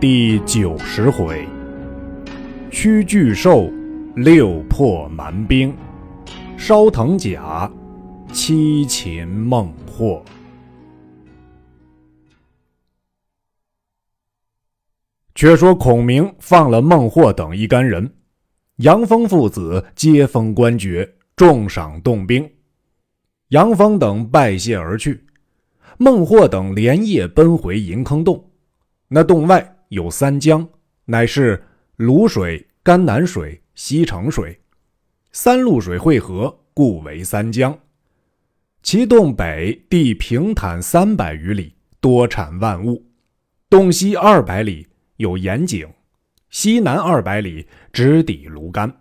[0.00, 1.48] 第九十回，
[2.70, 3.70] 屈巨兽，
[4.16, 5.74] 六破蛮兵，
[6.58, 7.70] 烧藤甲，
[8.32, 10.22] 七擒孟获。
[15.34, 18.12] 却说孔明放了孟获等一干人，
[18.78, 22.50] 杨峰父子接封官爵，重赏动兵。
[23.48, 25.24] 杨峰等拜谢而去，
[25.98, 28.50] 孟获等连夜奔回银坑洞。
[29.08, 30.68] 那洞外有三江，
[31.04, 31.62] 乃是
[31.96, 34.60] 泸水、甘南水、西城水，
[35.30, 37.78] 三路水汇合，故为三江。
[38.82, 43.04] 其洞北地平坦三百余里，多产万物；
[43.70, 45.88] 洞西二百里有盐井，
[46.50, 48.92] 西南二百里直抵芦甘，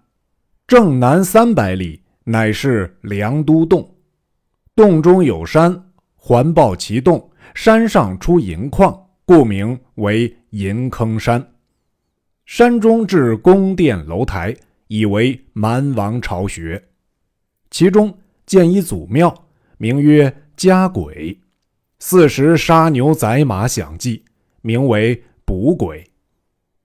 [0.67, 3.95] 正南三百里乃是梁都洞。
[4.75, 11.53] 洞中有山，环抱其洞，山上出银矿，故名为银坑山。
[12.45, 14.56] 山中置宫殿楼台，
[14.88, 16.84] 以为蛮王巢穴。
[17.70, 19.47] 其中建一祖庙，
[19.78, 21.39] 名曰家鬼。
[22.00, 24.23] 四时杀牛宰马享祭，
[24.62, 26.03] 名为卜鬼。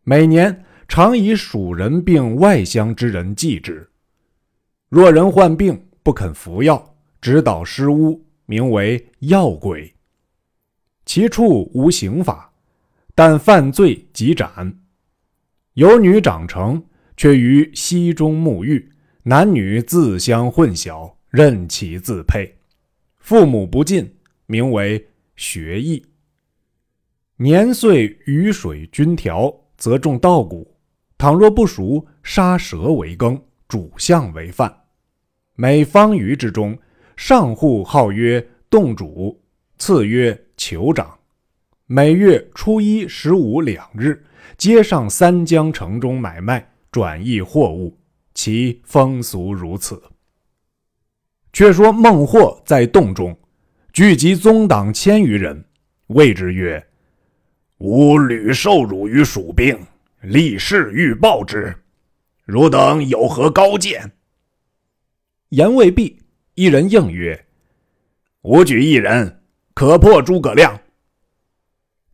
[0.04, 3.88] 每年常以蜀人并外乡之人祭之。
[4.88, 6.94] 若人患病不肯服药。
[7.20, 9.92] 指导施巫，名为药鬼。
[11.08, 12.52] 其处无刑法，
[13.14, 14.78] 但犯罪即斩。
[15.72, 16.84] 有女长成，
[17.16, 18.92] 却于溪中沐浴，
[19.22, 22.54] 男女自相混淆，任其自配。
[23.20, 24.06] 父母不敬，
[24.44, 25.02] 名为
[25.34, 26.04] 学艺。
[27.38, 30.62] 年岁雨水均调，则种稻谷；
[31.16, 34.70] 倘若不熟，杀蛇为羹，煮象为饭。
[35.54, 36.78] 每方余之中。
[37.16, 39.42] 上户号曰洞主，
[39.78, 41.18] 次曰酋长。
[41.86, 44.22] 每月初一、十五两日，
[44.58, 47.98] 皆上三江城中买卖转易货物，
[48.34, 50.02] 其风俗如此。
[51.50, 53.34] 却说孟获在洞中
[53.92, 55.64] 聚集宗党千余人，
[56.08, 56.86] 谓之曰
[57.78, 59.78] ：“吾屡受辱于蜀兵，
[60.20, 61.74] 立誓欲报之。
[62.44, 64.12] 汝等有何高见？”
[65.50, 66.18] 言未毕。
[66.54, 67.46] 一人应曰
[68.42, 69.42] ：“吾举一人，
[69.78, 70.76] 可破诸葛亮。”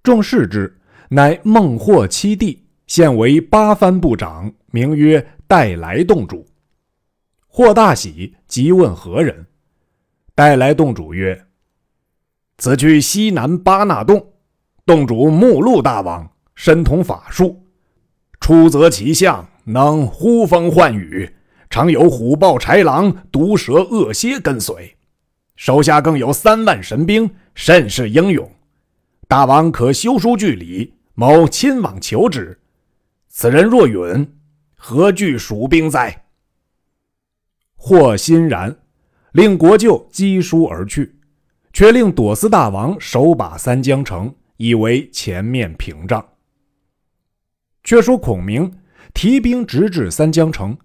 [0.05, 6.45] 众视之，乃孟获七弟，现为八幡部长，名曰带来洞主。
[7.47, 9.47] 获大喜，即问何人。
[10.35, 11.47] 带来洞主曰
[12.59, 14.35] ：“此去西南巴那洞，
[14.85, 17.65] 洞主目录大王，身通法术，
[18.41, 21.35] 出则其相，能呼风唤雨。”
[21.71, 24.97] 常有虎豹豺狼、毒蛇恶蝎跟随，
[25.57, 28.51] 手下更有三万神兵，甚是英勇。
[29.29, 32.61] 大王可修书据礼，某亲往求之。
[33.29, 34.33] 此人若允，
[34.75, 36.25] 何惧蜀兵哉？
[37.77, 38.77] 霍欣然，
[39.33, 41.17] 令国舅赍书而去，
[41.73, 46.27] 却令朵思大王守把三江城，以为前面屏障。
[47.83, 48.79] 却说孔明
[49.13, 50.77] 提兵直至三江城。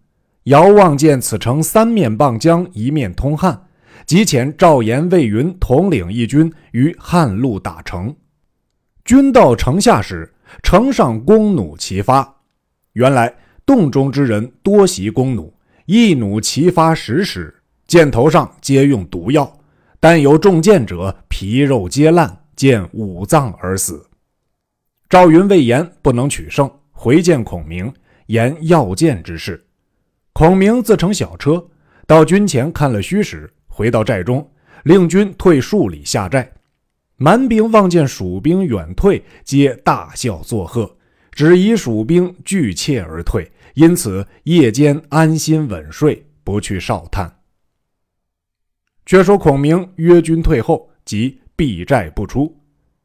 [0.44, 3.68] 遥望见此城三面傍江，一面通汉，
[4.10, 8.16] 即遣赵延、魏云统领一军于汉路打城。
[9.06, 10.34] 军到城下时，
[10.64, 12.38] 城上弓弩齐发。
[12.94, 13.32] 原来
[13.68, 15.54] 洞中之人多习弓弩，
[15.86, 17.54] 一弩齐发十矢，
[17.86, 19.60] 箭头上皆用毒药，
[20.00, 24.04] 但有中箭者皮肉皆烂，见五脏而死。
[25.08, 27.94] 赵云、魏延不能取胜，回见孔明，
[28.26, 29.64] 言要箭之事。
[30.34, 31.64] 孔明自乘小车
[32.08, 33.48] 到军前看了虚实，
[33.80, 34.46] 回到寨中，
[34.84, 36.52] 令军退数里下寨。
[37.16, 40.98] 蛮兵望见蜀兵远退，皆大笑作贺，
[41.32, 47.34] 只疑蜀兵惧怯而退，因此夜间安心稳睡，不去哨探。
[49.06, 52.54] 却说孔明约军退后，即闭寨不出，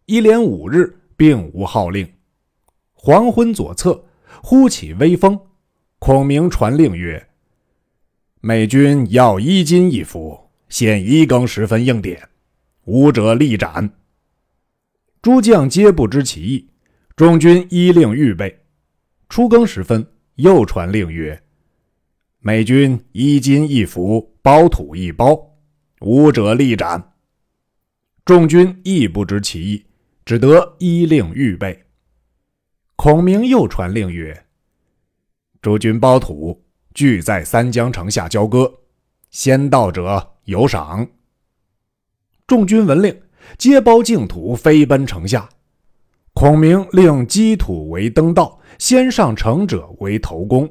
[0.06, 2.04] 一连五日，并无号令。
[2.94, 4.04] 黄昏左侧
[4.42, 5.38] 忽起微风。
[6.00, 7.28] 孔明传令曰
[8.42, 10.43] ：“美军要衣襟一服，
[10.74, 12.28] 现一更时分应点，
[12.86, 13.88] 无者立斩。”
[15.22, 16.68] 诸将皆不知其意，
[17.14, 18.64] 众军依令预备。
[19.28, 20.04] 初更时分，
[20.34, 21.40] 又传令曰
[22.42, 25.56] ：“美军衣襟一服，包土一包，
[26.00, 27.12] 无者立斩。”
[28.26, 29.84] 众军亦不知其意，
[30.24, 31.84] 只得依令预备。
[32.96, 34.44] 孔明又传令曰：
[35.62, 38.80] 诸军包土，俱在三江城下交割，
[39.30, 41.06] 先到者有赏。
[42.46, 43.18] 众军闻令，
[43.56, 45.48] 皆包净土，飞奔城下。
[46.34, 50.70] 孔明令积土为登道，先上城者为头功。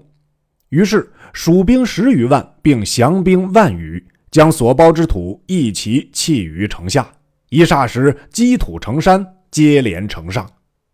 [0.69, 7.11] 于是蜀兵十余万，并降兵万余，将所包之土一齐弃于城下。
[7.49, 10.49] 一霎时，积土成山，接连城上。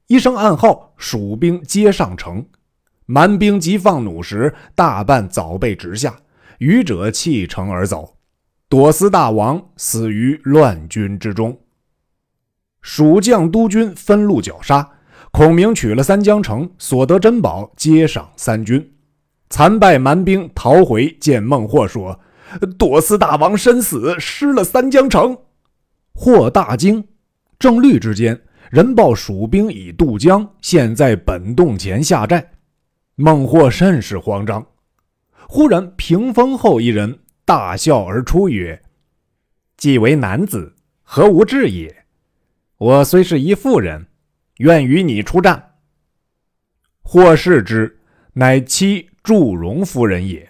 [0.07, 2.45] 一声暗号，蜀兵皆上城。
[3.05, 6.15] 蛮兵急放弩时，大半早被直下，
[6.59, 8.18] 余者弃城而走。
[8.69, 11.59] 朵思大王死于乱军之中。
[12.81, 14.87] 蜀将督军分路绞杀，
[15.31, 18.93] 孔明取了三江城，所得珍宝皆赏三军。
[19.49, 22.19] 残败蛮兵逃回，见孟获说
[22.77, 25.35] ：“朵思大王身死，失了三江城。”
[26.13, 27.03] 获大惊。
[27.57, 28.39] 正虑之间，
[28.69, 32.51] 人报蜀兵已渡江，现在本洞前下寨。
[33.15, 34.63] 孟获甚是慌张。
[35.47, 37.17] 忽然屏风后一人
[37.49, 38.79] 大笑而出曰
[39.75, 42.05] ：“既为男子，何无志也？”
[42.77, 44.05] 我虽是一妇人，
[44.57, 45.71] 愿与你出战。
[47.01, 47.99] 或视之，
[48.33, 50.47] 乃妻祝融夫人也。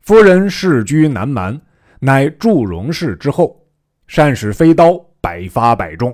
[0.00, 1.60] 夫人世居南蛮，
[2.00, 3.64] 乃祝融氏之后，
[4.08, 6.12] 善使飞刀，百发百中。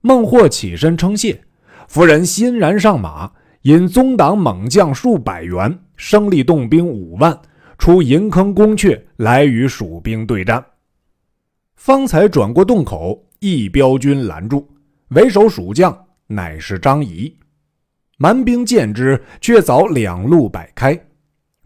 [0.00, 1.38] 孟获起身称谢，
[1.88, 3.30] 夫人欣然上马，
[3.64, 7.38] 引宗党猛将数百员，生力动兵五万，
[7.78, 10.62] 出银坑宫阙，来与蜀兵对战。
[11.76, 13.24] 方才转过洞口。
[13.40, 14.68] 一彪军拦住，
[15.10, 15.96] 为首蜀将
[16.26, 17.32] 乃是张仪。
[18.16, 21.00] 蛮兵见之，却早两路摆开。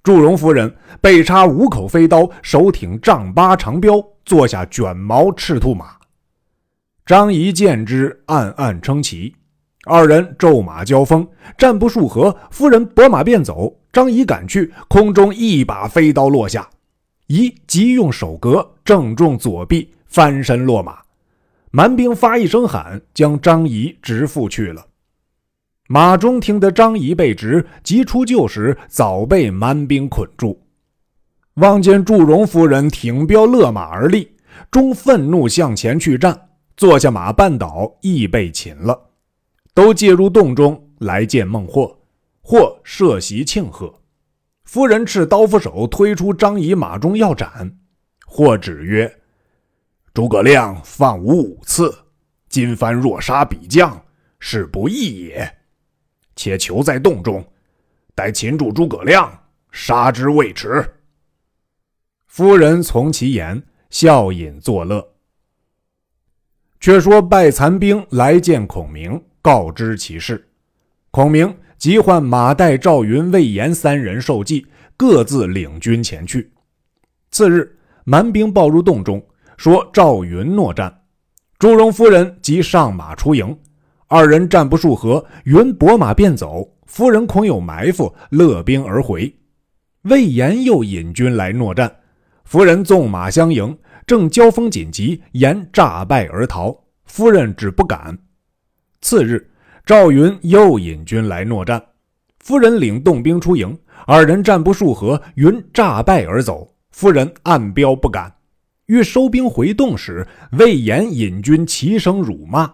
[0.03, 0.71] 祝融夫人
[1.01, 5.97] 背插五口飞刀，手挺丈八长镖，坐下卷毛赤兔马。
[7.07, 9.35] 张仪见之，暗暗称奇。
[9.85, 11.27] 二人骤马交锋，
[11.59, 13.75] 战不数合，夫人拨马便走。
[13.93, 16.69] 张仪赶去，空中一把飞刀落下，
[17.27, 20.99] 仪急用手格正中左臂，翻身落马。
[21.73, 24.87] 蛮兵发一声喊，将张仪直缚去了。
[25.89, 30.63] 马忠听得张仪被执，急出救时，早被蛮兵捆住。
[31.55, 34.31] 望见祝融夫人挺镖勒马而立，
[34.71, 39.12] 忠愤怒向前去战，坐下马绊倒，亦被擒了。
[39.75, 41.99] 都介入洞中来见孟获，
[42.41, 44.03] 或设席庆贺。
[44.65, 47.79] 夫人持刀斧手推出张仪，马忠要斩，
[48.27, 49.21] 或指曰。
[50.15, 51.95] 诸葛亮犯吾五次，
[52.49, 54.03] 今番若杀彼将，
[54.39, 55.59] 是不义也。
[56.37, 57.43] 且囚在洞中，
[58.15, 59.31] 待擒住诸葛亮，
[59.71, 60.85] 杀之未迟。
[62.27, 65.07] 夫人从其言，笑饮作乐。
[66.81, 70.49] 却说败残兵来见孔明，告知其事。
[71.11, 74.67] 孔明即唤马岱、赵云、魏延三人受计，
[74.97, 76.51] 各自领军前去。
[77.31, 79.23] 次日，蛮兵报入洞中。
[79.59, 81.03] 说赵云诺战，
[81.59, 83.57] 祝融夫人即上马出迎，
[84.09, 89.33] 二人战不数合，云拨马便走，夫人恐有埋伏，勒兵而回。
[90.03, 91.95] 魏延又引军来诺战，
[92.45, 98.19] 夫人纵马相迎，正交锋紧急，延诈败而逃，夫人只不敢。
[99.03, 99.45] 次日，
[99.85, 101.83] 赵云又引军来诺战，
[102.39, 103.77] 夫人领动兵出营，
[104.07, 108.33] 二人战不数合，云诈败而走，夫人暗标不敢。
[108.87, 112.73] 欲收兵回洞时，魏延引军齐声辱骂，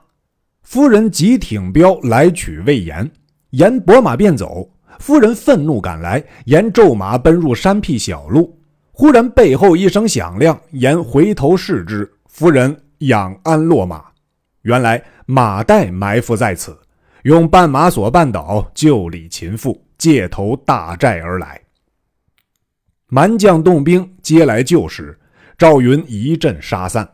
[0.62, 3.10] 夫人急挺镖来取魏延，
[3.50, 4.70] 延拨马便走。
[4.98, 8.55] 夫人愤怒赶来，延骤马奔入山僻小路。
[8.91, 14.05] 忽然背后一声响亮，延回头视之，夫人仰鞍落马。
[14.69, 16.79] 原来马岱埋伏在此，
[17.22, 21.58] 用绊马索绊倒，救李擒父，借投大寨而来。
[23.06, 25.19] 蛮将动兵皆来救时。
[25.56, 27.08] 赵云一阵杀散，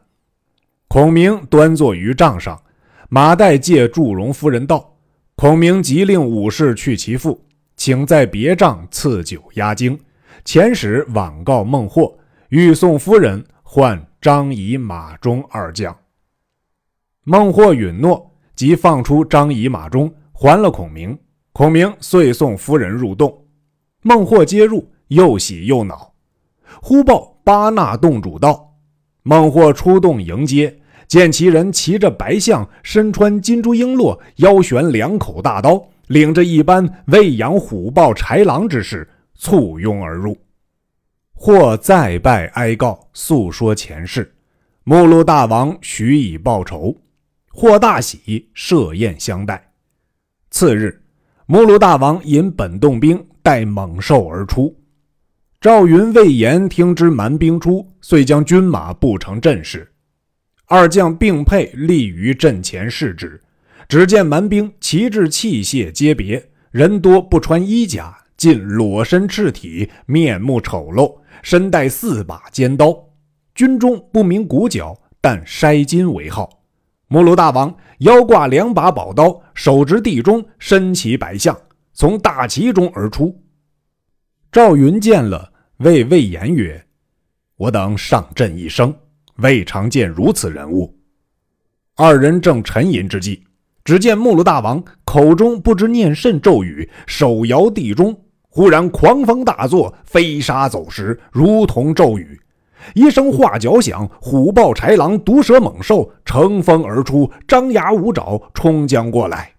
[0.88, 2.61] 孔明端坐于帐上，
[3.08, 4.94] 马岱借祝融夫人道
[5.37, 7.42] ：“孔明即令武士去其父，
[7.76, 9.99] 请在别帐赐酒压惊。
[10.44, 12.18] 遣使往告孟获，
[12.49, 15.96] 欲送夫人换张仪、马忠二将。”
[17.24, 21.18] 孟获允诺，即放出张仪、马忠，还了孔明。
[21.52, 23.44] 孔明遂送夫人入洞，
[24.02, 26.14] 孟获接入，又喜又恼。
[26.80, 27.32] 忽报。
[27.44, 28.74] 巴纳洞主道
[29.22, 30.74] ：“孟获出洞迎接，
[31.06, 40.34] 见其人骑着白象，身穿金珠璎珞，腰悬两口大刀，领着一班喂养虎豹豺狼之士，簇拥而入。
[41.34, 44.34] 或再拜哀告，诉说前事。
[44.84, 46.96] 目录大王许以报仇。
[47.54, 49.70] 或大喜，设宴相待。
[50.50, 51.00] 次日，
[51.46, 54.76] 目录大王引本洞兵带猛兽而出。”
[55.61, 59.90] 赵云、魏延听知蛮兵出，遂将军马布成阵势，
[60.66, 63.40] 二将并配立于阵前视之。
[63.88, 72.94] 只见蛮兵旗帜器械皆别，人多不穿衣甲，尽裸身赤体，面目丑陋，身带四把尖刀。
[73.54, 76.53] 军中不明鼓角，但筛金为号。
[77.14, 81.56] 目录大王腰挂两把宝刀，手执地中，身骑白象，
[81.92, 83.40] 从大旗中而出。
[84.50, 86.85] 赵云见了，谓魏延曰
[87.54, 88.92] ：“我等上阵一生，
[89.37, 90.92] 未尝见如此人物。”
[91.94, 93.44] 二人正沉吟之际。
[93.85, 98.18] 只见木鲁大王口中不知念甚咒语，手摇地钟，
[98.49, 102.40] 忽然狂风大作，飞沙走石，如同骤雨。
[102.94, 109.52] 一声画角响，虎豹豺狼、毒蛇猛兽乘风而出，张牙舞爪冲将过来。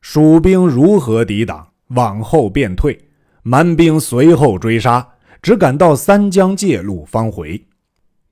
[0.00, 1.68] 蜀兵如何抵挡？
[1.88, 2.98] 往后便退。
[3.42, 5.06] 蛮兵随后追杀，
[5.40, 7.64] 只赶到三江界路方回。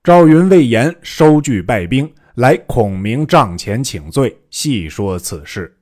[0.02, 2.12] 赵云、魏延收据败兵。
[2.34, 5.78] 来孔明帐前请罪，细说此事。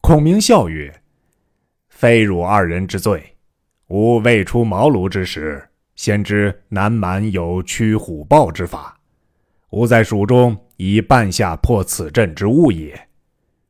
[0.00, 1.02] 孔明笑曰
[1.92, 3.22] ：“非汝二人之罪。
[3.88, 5.62] 吾未出茅庐之时，
[6.02, 8.98] 先知南蛮有驱虎豹之法，
[9.70, 13.08] 吾在蜀中已半下破此阵之物也。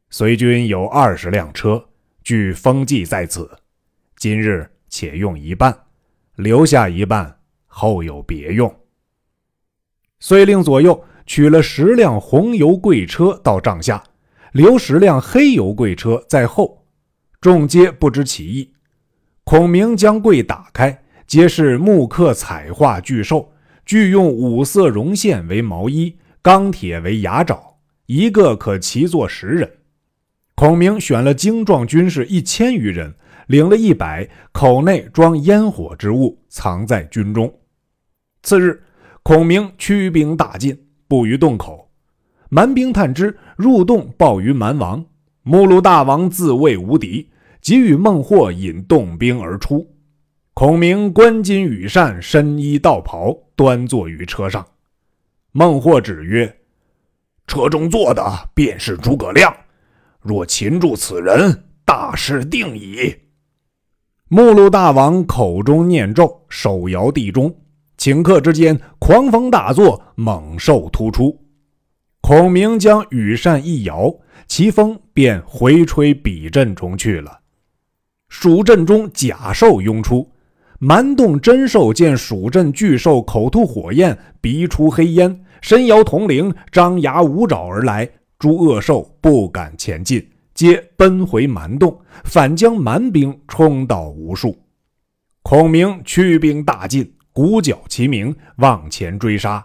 [0.09, 1.91] 随军有二十辆车，
[2.25, 3.51] 据封记在此。
[4.17, 5.79] 今日且用一半，
[6.37, 8.75] 留下一半，后有别用。”
[10.19, 11.05] 遂令左右。
[11.27, 14.03] 取了十辆红油贵车到帐下，
[14.53, 16.87] 留十辆黑油贵车在后，
[17.43, 18.73] 众皆不知其意。
[19.45, 21.02] 孔明将柜打开，
[21.33, 23.53] 皆是木刻彩画巨兽，
[23.87, 29.79] 俱用五色绒线为毛衣，钢铁为牙爪，一个可骑坐十人。
[30.55, 33.15] 孔明选了精壮军士一千余人，
[33.47, 37.51] 领了一百口内装烟火之物，藏在军中。
[38.43, 38.83] 次日，
[39.23, 40.79] 孔明驱兵大进。
[41.09, 41.89] 布于洞口，
[42.51, 45.03] 蛮兵探知，入洞报于蛮王。
[45.45, 47.31] 目录大王自谓无敌，
[47.63, 49.89] 即与孟获引洞兵而出。
[50.55, 54.65] 孔明观巾羽扇，身衣道袍，端坐于车上。
[55.51, 56.59] 孟获指曰
[57.49, 58.23] ：“车中坐的
[58.55, 59.55] 便是诸葛亮，
[60.21, 63.17] 若擒住此人，大事定矣。”
[64.29, 67.55] 目录大王口中念咒，手摇地钟。
[67.97, 71.39] 顷刻之间，狂风大作，猛兽突出。
[72.21, 74.15] 孔明将羽扇一摇，
[74.47, 77.41] 其风便回吹彼阵中去了。
[78.29, 80.31] 蜀阵中甲兽拥出，
[80.85, 88.11] 蛮洞真兽见蜀阵巨兽口吐火焰，鼻出黑烟，身摇铜铃，张牙舞爪而来。
[88.37, 94.59] 诸恶兽不敢前进，皆奔回蛮洞，反将蛮兵冲倒无数。
[95.43, 97.15] 孔明驱兵大进。
[97.33, 99.65] 鼓角齐鸣，往前追杀。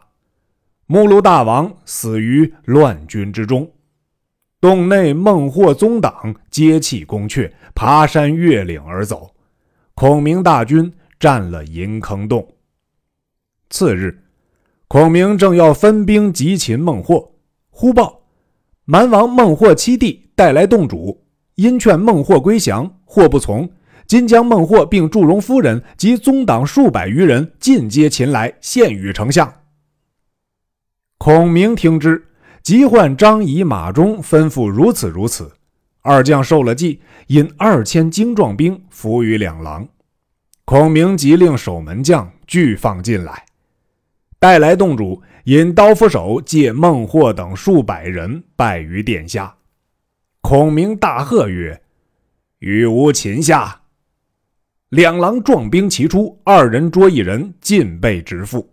[0.86, 3.68] 目录大王死于乱军之中。
[4.62, 9.32] 洞内孟获宗党皆弃宫阙，爬山越岭而走。
[9.96, 12.48] 孔明大军占了银坑洞。
[13.70, 14.24] 次日，
[14.88, 17.34] 孔明正要分兵击擒孟获，
[17.70, 18.22] 忽报
[18.86, 23.70] 蛮王孟获七弟带来洞主，因劝孟获归降，获不从。
[24.06, 29.54] 今将孟获并祝融夫人及宗党数百余人尽皆擒来，献与丞相。
[31.18, 32.26] 孔明听之，
[32.64, 35.52] 即唤张仪、马忠，吩咐如此如此。
[36.04, 39.86] 二将受了计，引二千精壮兵伏于两廊。
[40.70, 43.46] 孔明即令守门将俱放进来，
[44.38, 49.56] 带来洞主引刀斧手借孟获等数百人拜于殿下。
[50.42, 51.82] 孔明大喝曰
[52.60, 53.84] ：“与吾擒下！”
[54.92, 58.68] 两狼壮兵齐出，二人捉一人，尽被直缚。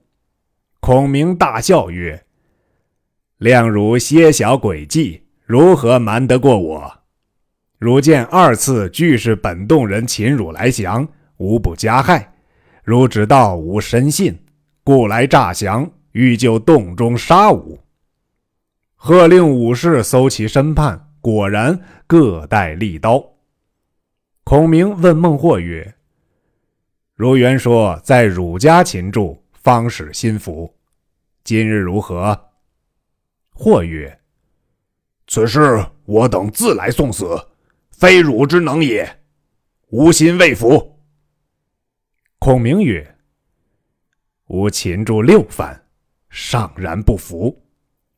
[0.81, 2.25] 孔明大笑曰
[3.39, 6.93] ：“亮汝些小诡计，如何瞒得过我？
[7.79, 12.35] 汝见二次俱是本洞人擒汝来降，无不加害。
[12.83, 14.39] 汝只道吾深信，
[14.83, 17.79] 故来诈降，欲就洞中杀吾。”
[18.97, 23.25] 喝令武士搜其身畔，果然各带利刀。
[24.45, 25.95] 孔明问孟获曰：
[27.15, 30.75] 如原说在汝家擒住，方使心服。
[31.43, 32.39] 今日如何？
[33.51, 34.19] 或曰
[35.29, 37.39] ：“此事我等自来送死，
[37.91, 39.21] 非汝之能也。
[39.91, 40.93] 吾心未服。”
[42.45, 43.17] 孔明曰
[44.49, 45.83] ：“吾擒住六番，
[46.29, 47.65] 尚然不服，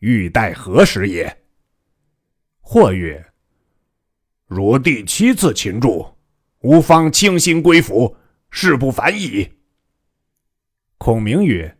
[0.00, 1.44] 欲待何时也？”
[2.58, 3.24] 或曰
[4.46, 6.04] ：“如第七次擒住，
[6.62, 8.16] 吾方倾心归服。”
[8.50, 9.48] 事不反矣。
[10.98, 11.78] 孔明曰：“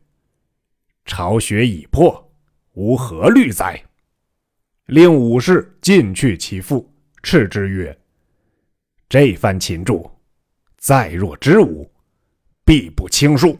[1.04, 2.32] 巢穴已破，
[2.74, 3.82] 吾何虑哉？”
[4.86, 7.98] 令武士进去其父，斥之曰
[9.10, 10.08] ：“这番擒住，
[10.76, 11.90] 再若知吾，
[12.66, 13.56] 必不轻恕。”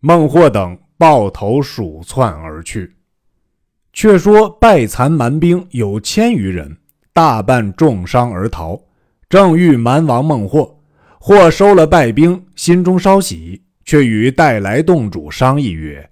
[0.00, 2.94] 孟获等抱头鼠窜而去。
[3.90, 6.76] 却说败残蛮兵有千余人，
[7.12, 8.80] 大半重伤而逃，
[9.28, 10.78] 正遇蛮王孟获，
[11.18, 16.08] 或收了败兵，心中稍喜，却与带来洞主商议曰：“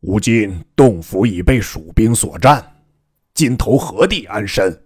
[0.00, 2.82] 吾今洞府已被蜀兵所占，
[3.32, 4.84] 今投何地安身？”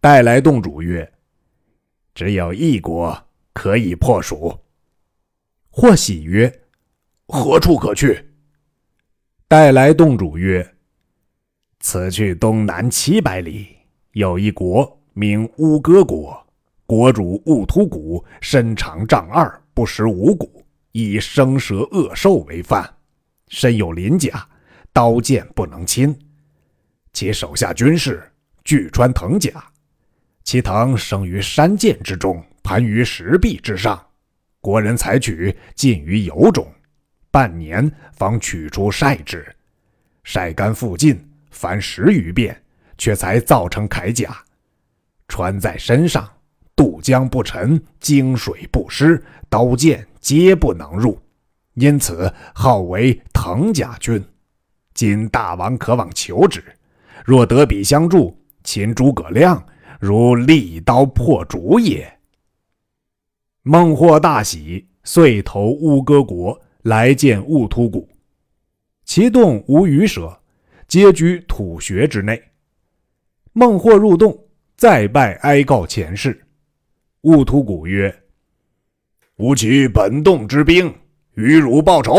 [0.00, 1.12] 带来洞主曰
[2.14, 3.22] ：“只有一国
[3.52, 4.58] 可以破蜀。”
[5.70, 6.62] 或喜曰
[7.26, 8.26] ：“何处可去？”
[9.46, 10.76] 带来洞主曰
[11.80, 13.76] ：“此去东南七百里，
[14.12, 16.46] 有一国名乌戈国，
[16.86, 22.96] 国主兀突骨，身长丈二，不食五谷，以生蛇恶兽为饭，
[23.48, 24.48] 身有鳞甲，
[24.92, 26.16] 刀剑不能侵。
[27.12, 28.22] 其手下军士
[28.64, 29.64] 俱穿藤甲，
[30.44, 34.00] 其藤生于山涧之中，盘于石壁之上。
[34.60, 36.64] 国人采取，浸于油中。”
[37.28, 39.44] 半年方取出晒之，
[40.22, 41.18] 晒干复尽，
[41.50, 42.56] 凡十余遍，
[42.96, 44.36] 却才造成铠甲。
[45.26, 46.30] 穿在身上，
[46.76, 51.20] 渡江不沉，经水不湿，刀剑皆不能入，
[51.74, 54.24] 因此号为藤甲军。
[54.94, 56.62] 今大王可往求之，
[57.24, 59.60] 若得彼相助，擒诸葛亮
[59.98, 62.19] 如利刀破竹也。
[63.62, 66.60] 孟获大喜，遂投乌戈国。
[66.84, 68.08] 来见兀突骨，
[69.04, 70.40] 其洞无余舍，
[70.88, 72.42] 皆居土穴之内。
[73.52, 74.46] 孟获入洞，
[74.78, 76.42] 再拜哀告前世。
[77.20, 78.22] 兀突骨曰
[79.36, 80.90] ：“吾取本洞之兵，
[81.34, 82.14] 与汝报仇。”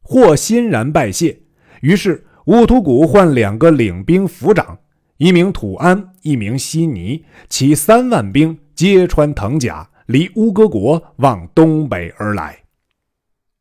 [0.00, 1.36] 或欣然拜谢。
[1.80, 4.78] 于是兀突骨唤两个领兵辅长，
[5.16, 12.58] 一名土安，一名西尼，其三万兵皆穿藤甲，离乌戈国往东北而来。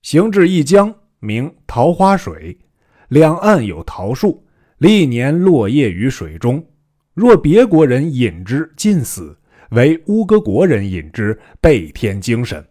[0.01, 2.58] 行至一江，名桃花水，
[3.08, 4.45] 两岸有桃树，
[4.77, 6.63] 历年落叶于水中。
[7.13, 9.38] 若别国人饮之，尽死；
[9.69, 12.65] 唯乌戈国人饮之，倍添精神。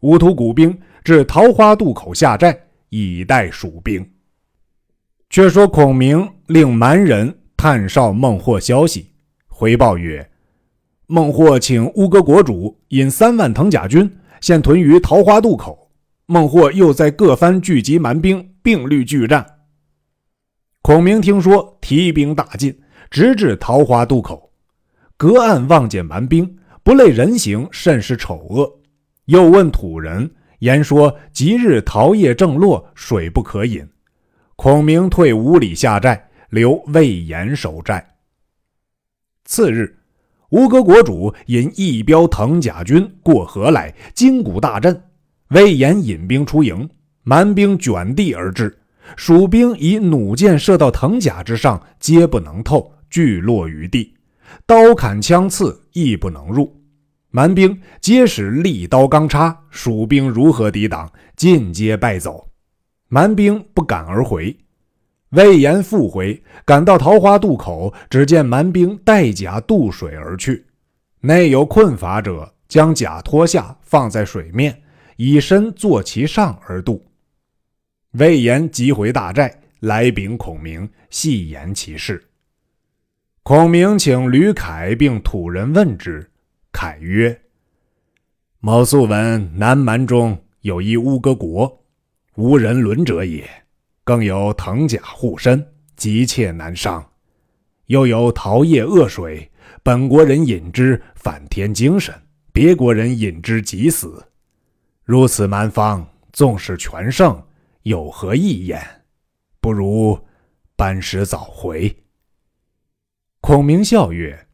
[0.00, 2.58] 乌突古兵至桃花渡口下寨，
[2.90, 4.04] 以待蜀兵。
[5.30, 9.12] 却说孔明令蛮人探哨孟获消息，
[9.46, 10.28] 回报曰
[11.06, 15.90] ：“孟获请乌戈国主引三万藤甲军，现屯于桃花渡口。”
[16.28, 19.46] 孟获又在各番聚集蛮兵，并率拒战。
[20.82, 22.76] 孔明听说，提兵大进，
[23.08, 24.50] 直至桃花渡口，
[25.16, 28.80] 隔岸望见蛮兵，不类人形，甚是丑恶。
[29.26, 33.88] 又问土人，言说即日桃叶正落，水不可饮。
[34.56, 38.16] 孔明退五里下寨，留魏延守寨。
[39.44, 39.96] 次日，
[40.50, 45.02] 吴哥国主引一彪藤甲军过河来，金鼓大震。
[45.48, 46.88] 魏延引兵出营，
[47.24, 48.76] 蛮兵卷地而至，
[49.16, 54.14] 蜀兵以弩箭射到藤甲之上，皆不能透，俱落于地。
[54.66, 56.72] 刀砍枪刺，亦不能入。
[57.30, 61.10] 蛮兵皆使利刀钢叉，蜀兵如何抵挡？
[61.36, 62.48] 尽皆败走。
[63.08, 64.56] 蛮兵不敢而回。
[65.30, 70.64] 魏延复回，赶到桃花渡口，只见蛮兵带甲渡水而去。
[71.20, 74.82] 内有困乏者，将甲脱下，放在水面。
[75.18, 77.02] 以身坐其上而渡。
[78.12, 82.22] 魏延急回大寨，来禀孔明，细言其事。
[83.42, 86.30] 孔明请吕凯并土人问之。
[86.70, 87.40] 凯曰
[88.60, 91.82] ：“某素闻南蛮中有一乌戈国，
[92.34, 93.48] 无人伦者也，
[94.06, 97.04] 更有藤甲护身，急切难伤。
[97.86, 99.50] 又有桃叶恶水，
[99.82, 102.14] 本国人饮之反添精神，
[102.52, 104.24] 别国人饮之即死。”
[105.02, 107.44] 如此蛮方，纵使全胜，
[107.82, 108.80] 有何益焉？
[109.60, 110.16] 不如
[110.76, 112.04] 班师早回。
[113.40, 114.46] 孔明笑曰：“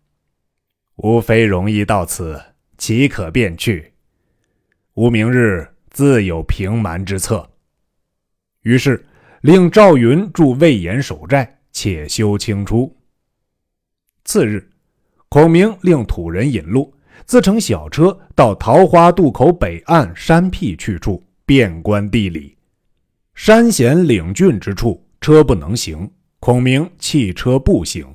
[0.97, 2.41] 吾非容易到此，
[2.79, 3.93] 岂可便去？
[4.95, 7.51] 吾明日自有平蛮之策。”
[8.65, 9.05] 于是
[9.43, 12.97] 令赵云助魏延守寨，且休清出。
[14.25, 14.71] 次日，
[15.29, 16.95] 孔明令土人引路。
[17.27, 22.57] 自乘小车到桃花渡口北岸山僻去处，遍观地理。
[23.35, 26.09] 山险岭峻之处，车不能行。
[26.39, 28.07] 孔明弃车步行。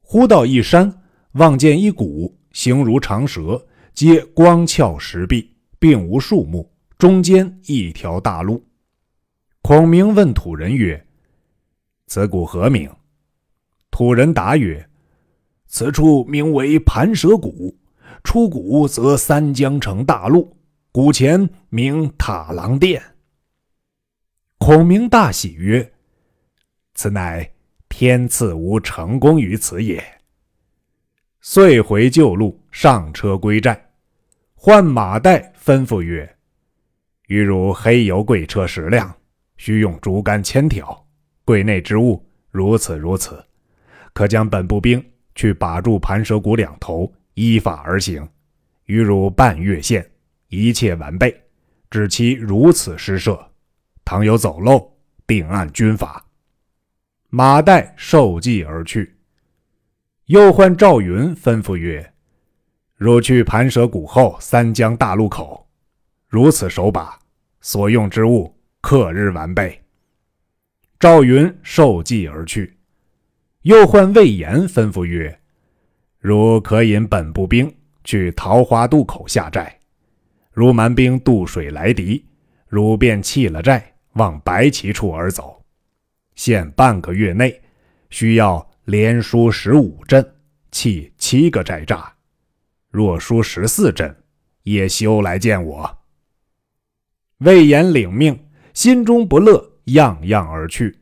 [0.00, 0.92] 忽到一山，
[1.34, 8.64] 望见一谷，形如长蛇，皆光峭石壁，并无树木，中间一条大路。
[9.70, 11.06] 孔明问土人曰
[12.08, 12.92] ：“此谷何名？”
[13.88, 14.84] 土人答曰
[15.68, 17.78] ：“此处名为盘蛇谷，
[18.24, 20.56] 出谷则三江成大路，
[20.90, 23.00] 谷前名塔郎殿。”
[24.58, 25.92] 孔明大喜曰
[26.94, 27.48] ：“此乃
[27.88, 30.02] 天赐吾成功于此也。”
[31.42, 33.92] 遂回旧路，上车归寨。
[34.56, 36.28] 换马岱吩咐曰
[37.28, 39.14] ：“余如黑油贵车十辆，
[39.60, 41.06] 需用竹竿千条，
[41.44, 43.44] 柜内之物如此如此。”
[44.14, 48.26] 可将本部兵去把住盘蛇谷两头，依法而行。
[48.86, 50.10] 于汝半月限，
[50.48, 51.38] 一切完备，
[51.90, 53.38] 只期如此施设。
[54.02, 54.90] 倘有走漏，
[55.26, 56.24] 定按军法。
[57.28, 59.14] 马岱受计而去。
[60.24, 62.14] 又唤赵云吩咐曰
[62.96, 65.68] ：“汝去盘蛇谷后三江大路口，
[66.28, 67.18] 如此守把，
[67.60, 69.82] 所用之物，刻日完备。”
[70.98, 72.76] 赵云受计而去。
[73.62, 75.40] 又唤魏延吩咐曰
[76.18, 79.78] ：“汝可引本部兵去桃花渡口下寨，
[80.50, 82.24] 如蛮兵渡水来敌，
[82.68, 85.62] 汝便弃了寨，往白旗处而走。
[86.34, 87.60] 限半个月内，
[88.08, 90.34] 需要连输十五阵，
[90.70, 92.06] 弃七个寨栅。
[92.90, 94.16] 若输十四阵，
[94.62, 95.98] 也休来见我。”
[97.40, 98.38] 魏延领命，
[98.82, 101.00] 心中不乐，样样而去。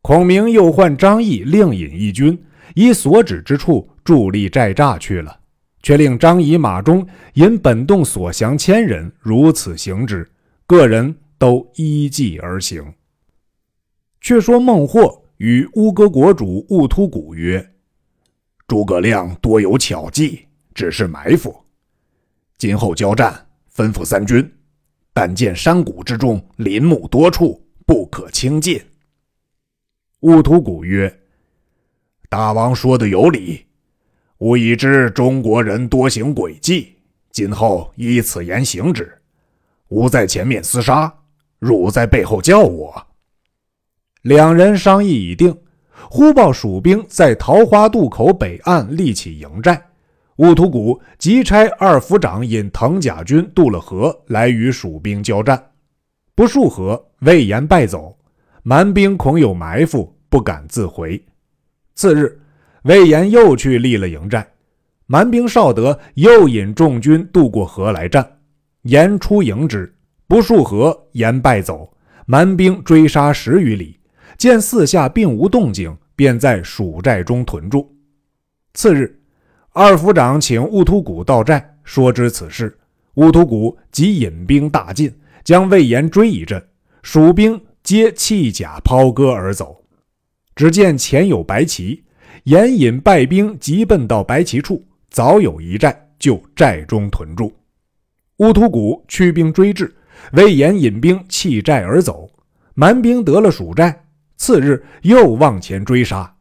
[0.00, 2.40] 孔明又唤张仪另引一军，
[2.76, 5.40] 以所指之处伫立寨栅去了，
[5.82, 10.24] 却令张仪、马忠引本洞所降千人，如此行之，
[10.68, 12.94] 个人都依计而行。
[14.20, 17.72] 却说孟获与乌戈国主兀突骨曰
[18.68, 21.52] ：“诸葛亮多有巧计，只是埋伏。
[22.56, 24.48] 今后交战，吩咐三军，
[25.14, 28.78] 但见山谷之中林木多处，不可轻进。”
[30.20, 31.20] 兀突骨曰
[32.28, 33.64] ：“大王说的有理，
[34.38, 36.96] 吾已知中国人多行诡计，
[37.30, 39.10] 今后依此言行之。
[39.88, 41.14] 吾在前面厮杀，
[41.58, 43.06] 汝在背后叫我。”
[44.22, 45.56] 两人商议已定，
[46.10, 49.90] 忽报蜀兵在桃花渡口北岸立起营寨，
[50.36, 55.70] 兀突骨即差二府长引藤甲军渡了河来与蜀兵交战。
[56.34, 58.18] 不数合，魏延败走，
[58.62, 60.12] 蛮兵恐有埋伏。
[60.30, 61.24] 不敢自回。
[61.94, 62.40] 次日，
[62.82, 64.44] 魏延又去立了营寨，
[65.06, 68.38] 蛮兵少德又引众军渡过河来战，
[68.82, 69.94] 延出迎之，
[70.26, 71.88] 不数合，延败走，
[72.26, 74.00] 蛮兵追杀十余里，
[74.36, 77.94] 见四下并无动静，便在蜀寨中屯住。
[78.72, 79.22] 次日，
[79.76, 82.78] 二府长请兀突骨到寨，说知此事，
[83.14, 86.64] 兀突骨即引兵大进，将魏延追一阵，
[87.02, 89.82] 蜀兵皆弃甲抛戈而走。
[90.54, 92.04] 只见前有白旗，
[92.44, 97.52] 严引败兵急奔到白旗处，早有一寨，就寨中屯住。
[98.36, 99.92] 乌突谷驱兵追至，
[100.34, 102.30] 魏延引兵弃寨而走。
[102.74, 104.04] 蛮兵得了蜀寨，
[104.36, 106.32] 次日又往前追杀。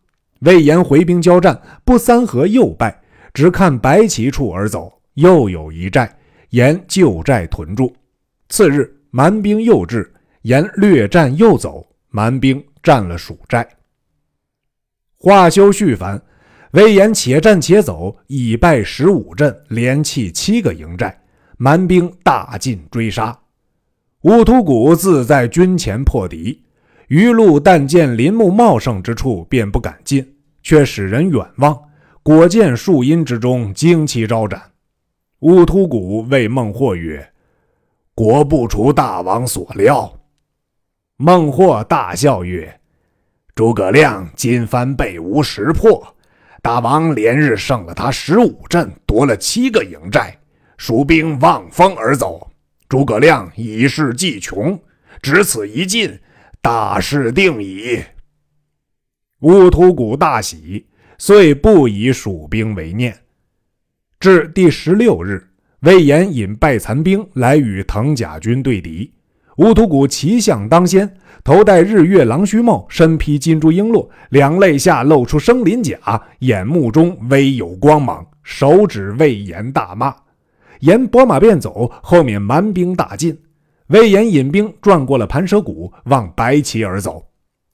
[0.41, 3.01] 魏延回兵交战，不三合又败，
[3.33, 4.91] 只看白旗处而走。
[5.15, 6.11] 又有一寨，
[6.49, 7.95] 沿旧寨屯住。
[8.49, 13.67] 次日蛮兵又至，沿略战又走，蛮兵占了蜀寨。
[15.15, 16.19] 话休续凡，
[16.71, 21.15] 魏延且战且走，已败十五阵，连弃七个营寨，
[21.57, 23.37] 蛮兵大进追杀。
[24.21, 26.63] 兀突骨自在军前破敌，
[27.07, 30.27] 余路但见林木茂盛之处，便不敢进，
[30.63, 31.79] 却使人远望，
[32.23, 34.71] 果见树荫之中旌旗招展。
[35.39, 37.33] 兀突骨谓孟获曰
[38.15, 40.21] ：“果不出大王所料。”
[41.19, 42.79] 孟获大笑曰。
[43.53, 46.15] 诸葛亮今番被吾识破，
[46.62, 50.39] 大王连日胜了他十五阵，夺了七个营寨，
[50.77, 52.49] 蜀兵望风而走。
[52.88, 54.79] 诸葛亮以势计穷，
[55.21, 56.17] 只此一进，
[56.62, 58.01] 大事定矣。
[59.41, 60.88] 乌突骨大喜，
[61.25, 63.15] 遂不以蜀兵为念。
[64.19, 65.41] 至第十六日，
[65.83, 69.09] 魏延引败残兵来与藤甲军对敌。
[69.55, 71.09] 乌突骨骑象当先，
[71.41, 75.97] 头戴日月狼须帽，身披金珠璎珞，两肋下露出生鳞甲，
[76.39, 80.13] 眼目中微有光芒，手指魏延大骂。
[80.81, 83.41] 沿拨马便走，后面蛮兵大进。
[83.88, 87.25] 魏延引兵转过了盘蛇谷，往白旗而走。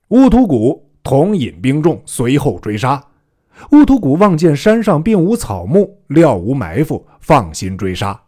[0.10, 3.04] 乌突骨同引兵众随后追杀。
[3.72, 8.20] 乌突骨望见山上并无草木，料无埋伏，放心追杀。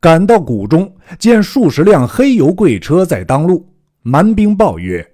[0.00, 3.68] 赶到谷中，见数十辆黑油贵车在当路。
[4.02, 5.06] 蛮兵报曰：“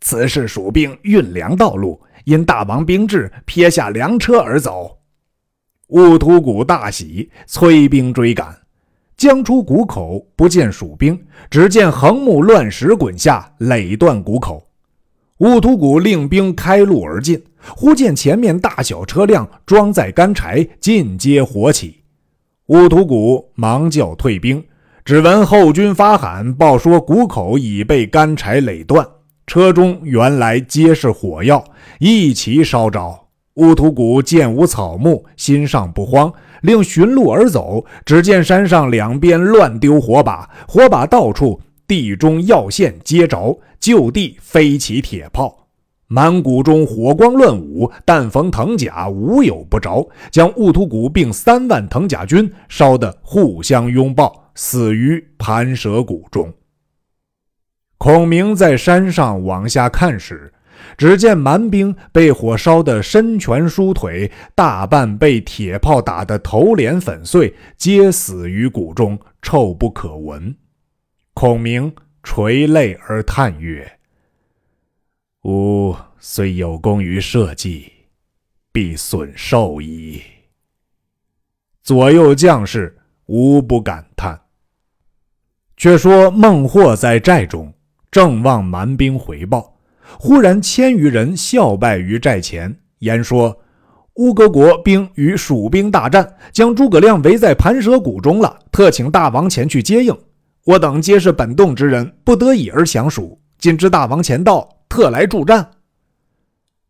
[0.00, 4.98] 此事蜀兵运粮道路，因大王兵至，撇下粮车而走。
[5.88, 8.56] 兀突骨大喜，催兵追赶。
[9.16, 11.20] 将出谷口，不见蜀兵，
[11.50, 14.66] 只见横木乱石滚下，垒断谷口。
[15.38, 17.42] 兀突骨令兵开路而进，
[17.76, 22.02] 忽见前面大小车辆装载干柴，尽皆火起。
[22.66, 24.64] 兀突骨忙叫退兵，
[25.04, 29.06] 只闻后军发喊报说谷口已被干柴垒断，
[29.46, 31.64] 车中原来皆是火药，
[31.98, 33.18] 一齐烧着。
[33.56, 37.84] 乌突古见无草木，心上不慌，令寻路而走。
[38.06, 45.61] 只见山上两边乱丢火把，火把到处，地中药线皆着，就地飞起铁炮。
[46.12, 56.52] 满谷中火光乱舞，但逢藤甲，无有不着，将兀突骨并三万藤甲军烧得互相拥抱，死于盘蛇谷中。
[57.96, 60.52] 孔明在山上往下看时。
[60.98, 70.54] 只见蛮兵被火烧得身拳书腿，大半被铁炮打得头脸粉碎，皆死于谷中，臭不可闻。
[71.34, 73.90] 孔明垂泪而叹曰
[75.44, 75.71] ：“吾
[76.24, 77.90] 虽有功于社稷，
[78.70, 80.22] 必损寿矣。”
[81.82, 84.40] 左右将士无不感叹。
[85.76, 87.74] 却说孟获在寨中，
[88.08, 89.80] 正望蛮兵回报。
[90.16, 93.60] 忽然，千余人笑拜于寨前，言说
[94.14, 98.60] ：“乌戈国兵与蜀兵大战，将诸葛亮围在盘蛇谷中了。
[98.70, 100.16] 特请大王前去接应。
[100.66, 103.40] 我等皆是本洞之人，不得已而降蜀。
[103.58, 105.68] 今知大王前到，特来助战。”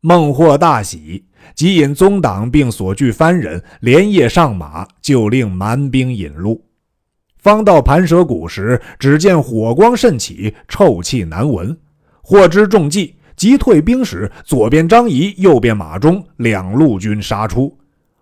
[0.04, 6.64] 孟获大喜，即引宗党并所聚番人连夜上马，就令蛮兵引路。
[7.38, 11.78] 方到盘蛇谷时，只见火光甚起，臭气难闻。
[12.20, 17.78] 获知中计，急退兵时，左边张仪，右边马忠两路军杀出。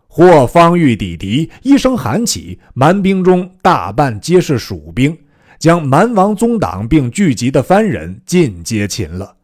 [0.07, 5.17] 或方欲抵敌，一声喊起，蛮兵中大半皆是蜀兵，
[5.59, 9.40] 将蛮王宗党并聚集的番人尽皆擒了。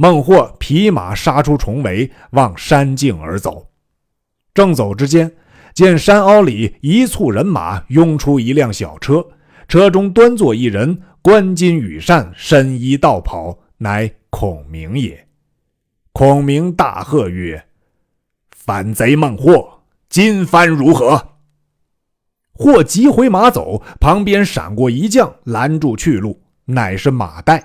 [0.00, 3.66] 孟获匹马杀出重围，往山径而走。
[4.54, 5.34] 正走之间，
[5.74, 9.26] 见山坳里一簇人马拥出一辆小车，
[9.66, 13.58] 车中端坐一人，冠巾羽扇，身衣道袍。
[13.78, 15.26] 乃孔明也。
[16.12, 17.66] 孔明大喝曰
[18.54, 21.30] ：“反贼孟获，今番如何？”
[22.54, 27.60] 或急回马走，旁边闪过一将，拦住去路，乃是马岱。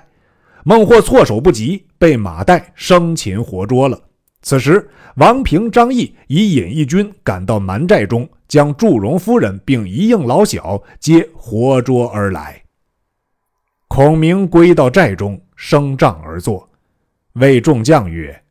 [0.64, 3.98] 孟获措手不及，被马岱生擒活捉了。
[4.42, 12.62] 此时，王平、张翼已引一军赶到蛮寨中，将祝融夫人并一应老小皆活捉而来。
[13.88, 15.40] 孔明归到寨中。
[15.56, 16.68] 升帐而坐，
[17.34, 18.42] 谓众将曰：“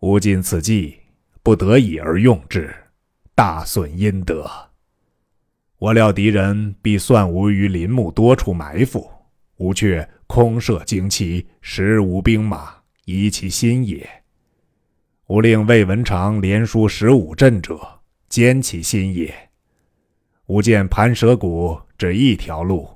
[0.00, 0.98] 吾今此计
[1.42, 2.74] 不得已而用之，
[3.34, 4.50] 大损阴德。
[5.78, 9.08] 我料敌人必算吾于林木多处埋伏，
[9.56, 14.08] 吾却空设旌旗，实无兵马，疑其心也。
[15.28, 17.80] 吾令魏文长连输十五阵者，
[18.28, 19.34] 坚其心也。
[20.46, 22.88] 吾见盘蛇谷只一条路，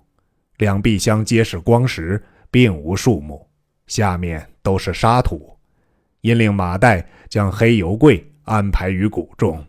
[0.58, 3.48] 两壁相皆是光石。”并无树木，
[3.86, 5.56] 下面都是沙土。
[6.20, 9.64] 因令马岱将黑油柜安排于谷中，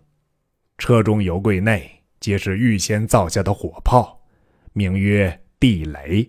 [0.79, 1.87] 车中油柜内
[2.19, 4.19] 皆是预先造下的火炮，
[4.73, 6.27] 名曰地雷。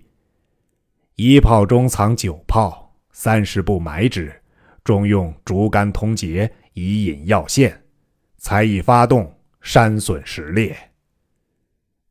[1.25, 4.43] 一炮中藏九炮，三十步埋之，
[4.83, 7.81] 中用竹竿通结，以引药线。
[8.39, 10.77] 才一发动，山损石裂。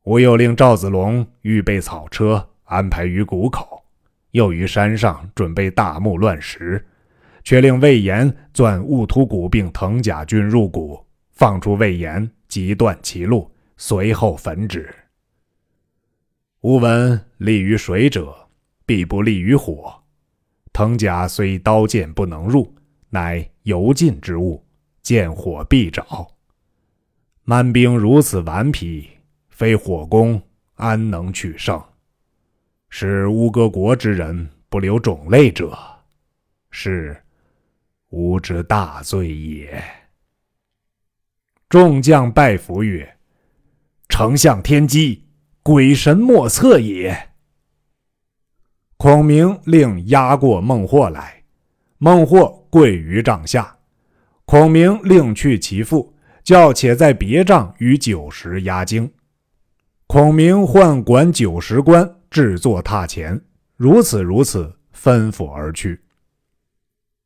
[0.04, 3.84] 吾又令赵子龙预备草车，安排于谷口。
[4.30, 6.82] 又于山上准备大木乱石，
[7.44, 10.98] 却令魏延钻兀突谷并藤甲军入谷，
[11.32, 14.88] 放出魏延，即断其路，随后焚之。
[16.62, 18.41] 吾闻利于水者，
[18.84, 19.94] 必不利于火。
[20.72, 22.74] 藤甲虽刀剑不能入，
[23.10, 24.64] 乃油尽之物，
[25.02, 26.04] 见火必着。
[27.44, 29.08] 蛮兵如此顽皮，
[29.50, 30.40] 非火攻，
[30.76, 31.82] 安能取胜？
[32.88, 35.76] 使乌戈国之人不留种类者，
[36.70, 37.22] 是
[38.10, 39.82] 吾之大罪也。
[41.68, 43.16] 众将拜服曰
[44.08, 45.26] ：“丞相天机，
[45.62, 47.30] 鬼神莫测也。”
[49.02, 51.42] 孔明令押过孟获来，
[51.98, 53.76] 孟获跪于帐下。
[54.44, 59.10] 孔明令去其父，叫且在别帐与酒食压惊。
[60.06, 62.08] 孔明唤管酒食官。
[62.30, 63.40] 制作榻前，
[63.76, 66.00] 如此如此，吩咐而去。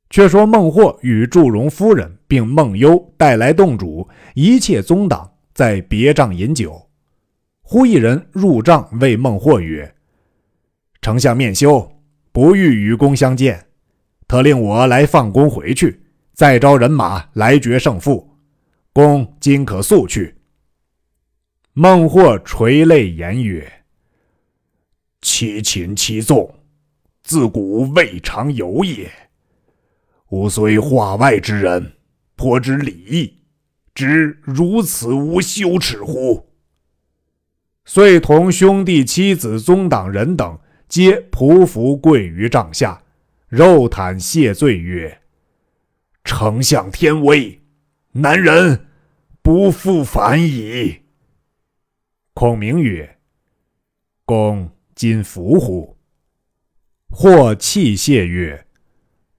[0.09, 6.89] 却说孟获与祝融夫人并孟优带来洞主一切宗党在别帐饮酒。
[7.61, 9.95] 忽一人入帐谓孟获曰
[11.07, 11.89] ：“丞相面羞，
[12.33, 13.69] 不欲与公相见，
[14.27, 16.01] 特令我来放公回去，
[16.33, 18.37] 再招人马来决胜负。
[18.93, 20.35] 公今可速去。”
[21.75, 23.85] 孟获垂泪言曰
[25.23, 26.53] ：“其秦其纵，
[27.23, 29.09] 自古未尝有也。”
[30.31, 31.93] 吾虽化外之人，
[32.35, 33.43] 颇知礼义，
[33.95, 36.49] 知如此无羞耻乎？
[37.85, 43.03] 遂同兄弟、妻子、宗党人等，皆匍匐跪于帐下，
[43.49, 45.23] 肉袒谢罪曰
[46.25, 47.61] ：“丞相天威，
[48.13, 48.87] 南人
[49.43, 51.03] 不复反矣。”
[52.35, 53.19] 孔明曰
[54.25, 55.97] ：“公今服乎？”
[57.09, 58.67] 或泣谢曰：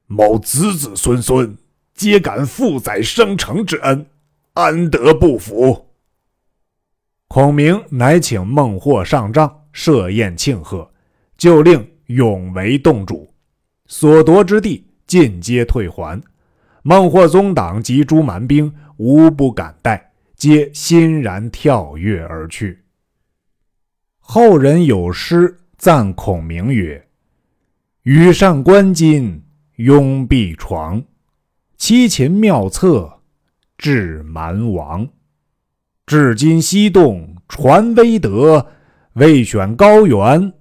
[0.08, 1.58] 某子子孙孙
[1.94, 4.06] 皆感父载生成之恩，
[4.54, 5.94] 安得不服？
[7.28, 10.92] 孔明乃请孟获上帐设宴庆贺，
[11.38, 13.28] 就令永为洞主，
[13.86, 16.22] 所夺之地尽皆退还。
[16.82, 22.84] 孟获宗党及诸蛮兵无不敢戴，皆欣然跳跃而去。
[24.20, 27.08] 后人有诗赞孔明曰
[28.04, 29.42] ：“羽扇纶巾。”
[29.78, 31.04] 拥碧床，
[31.78, 33.20] 七擒妙策
[33.78, 35.08] 治蛮王。
[36.08, 38.72] 至今西洞传威德，
[39.14, 40.52] 未选高原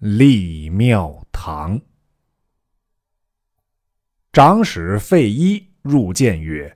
[0.00, 1.78] 立庙堂。
[4.32, 6.74] 长史费祎入见曰：“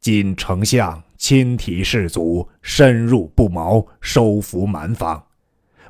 [0.00, 5.26] 今丞相亲提士卒，深入不毛，收服蛮方。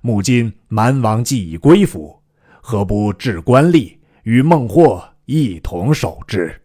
[0.02, 2.22] 目今蛮王既已归附，
[2.62, 6.62] 何不置官吏？”与孟获一同守之。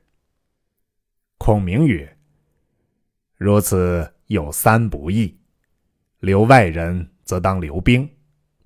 [1.40, 2.18] 孔明曰
[3.36, 5.36] ：“如此有三不义：
[6.20, 8.08] 留外人，则当留兵，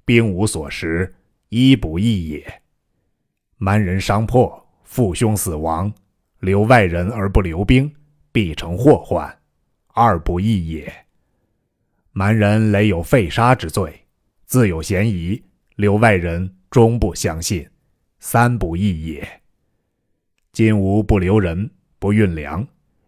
[0.05, 1.13] 兵无所食，
[1.49, 2.41] 一不义也；
[3.57, 5.93] 蛮人伤破，父兄死亡，
[6.39, 7.93] 留外人而不留兵，
[8.31, 9.39] 必成祸患，
[9.87, 10.91] 二不义也；
[12.11, 14.05] 蛮人累有废杀之罪，
[14.45, 15.41] 自有嫌疑，
[15.75, 17.67] 留外人终不相信。”
[18.25, 19.41] 三不义也。
[20.53, 22.65] 今吾不留人，不运粮，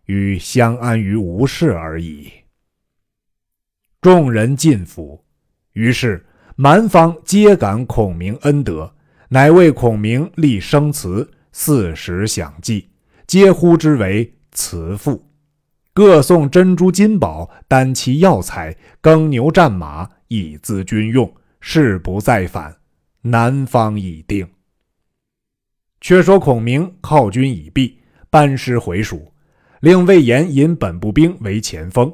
[0.07, 2.29] 与相安于无事而已。
[4.01, 5.23] 众人尽服，
[5.71, 6.25] 于是
[6.57, 8.95] 蛮方皆感孔明恩德，
[9.27, 12.87] 乃为孔明立生祠，四时享祭，
[13.27, 15.29] 皆呼之为慈父。
[15.93, 22.77] 各送珍珠金宝、丹漆药材、耕牛战马，以资军用，誓不再反。
[23.23, 24.47] 南方已定。
[25.99, 29.29] 却说孔明犒军已毕，班师回蜀，
[29.81, 32.13] 令魏延引本部兵为前锋。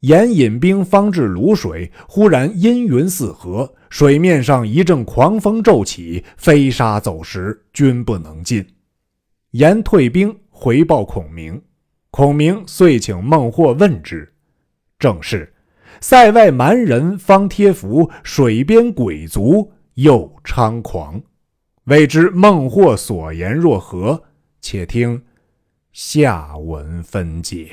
[0.00, 8.64] 延引兵方至泸水，忽然阴云四合，水面上一阵狂风骤起，飞沙走石，军不能进。
[9.52, 11.60] 延退兵回报孔明，
[12.10, 14.32] 孔明遂请孟获问之，
[14.98, 15.52] 正是
[16.00, 21.20] 塞外蛮人方贴服，水边鬼卒又猖狂。
[21.84, 24.22] 未知孟获所言若何？
[24.60, 25.22] 且听
[25.92, 27.70] 下文分解。